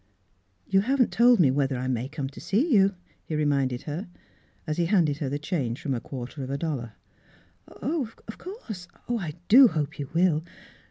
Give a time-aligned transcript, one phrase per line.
[0.71, 4.07] "You haven't told me whether I mav come to see you," he reminded her,
[4.65, 6.93] as he handed her the change from a quarter of a dollar."
[7.83, 8.87] Oh, of course.
[9.07, 10.43] I do hope you will.